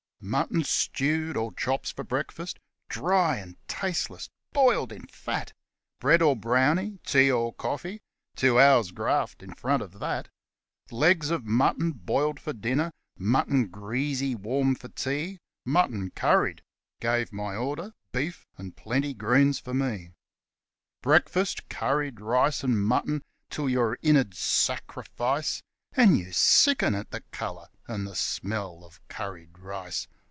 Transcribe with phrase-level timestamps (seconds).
[0.23, 2.59] Mutton stewed or chops for breakfast,
[2.89, 5.51] dry and taste less, boiled in fat;
[5.99, 8.03] Bread or brownie, tea or coffee
[8.35, 10.29] two hours' graft in front of that;
[10.91, 16.61] Legs of mutton boiled for dinner mutton greasy warm for tea Mutton curried
[16.99, 20.13] (gave my order, beef and plenty greens for me.)
[21.01, 24.37] 146 THE GREEN HAND ROUSE ABOUT 147 Breakfast, curried rice and mutton till your innards
[24.37, 25.63] sacrifice,
[25.93, 30.07] And you sicken at the colour and the smell of curried rice.